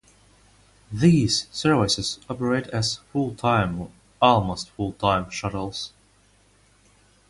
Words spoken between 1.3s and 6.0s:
services operate as full-time or almost full-time shuttles.